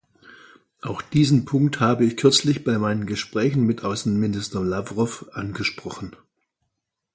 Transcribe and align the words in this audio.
Auch 0.81 1.03
diesen 1.03 1.45
Punkt 1.45 1.79
habe 1.79 2.05
ich 2.05 2.17
kürzlich 2.17 2.63
bei 2.63 2.79
meinen 2.79 3.05
Gesprächen 3.05 3.67
mit 3.67 3.83
Außenminister 3.83 4.63
Lawrow 4.63 5.27
angesprochen. 5.31 6.15